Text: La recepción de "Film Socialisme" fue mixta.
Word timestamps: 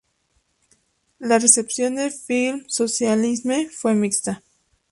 La 1.19 1.37
recepción 1.37 1.93
de 1.97 2.09
"Film 2.09 2.63
Socialisme" 2.65 3.67
fue 3.69 3.93
mixta. 3.93 4.41